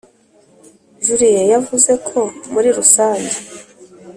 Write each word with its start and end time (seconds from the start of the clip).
julie 1.05 1.41
yavuze 1.53 1.91
ko 2.07 2.19
muri 2.53 2.69
rusange 2.77 3.35